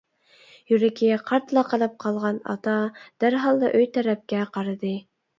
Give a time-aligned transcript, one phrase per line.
[0.69, 2.73] يۈرىكى قارتلا قىلىپ قالغان ئاتا
[3.25, 4.95] دەرھاللا ئۆي تەرەپكە قارىدى.